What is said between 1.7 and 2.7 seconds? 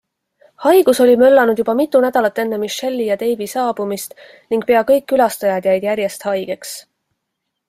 mitu nädalat enne